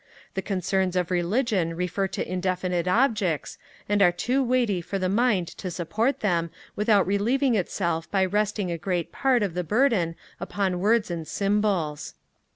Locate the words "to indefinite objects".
2.07-3.59